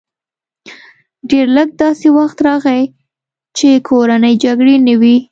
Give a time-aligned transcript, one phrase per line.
[1.29, 2.83] ډېر لږ داسې وخت راغی
[3.57, 5.15] چې کورنۍ جګړې نه وې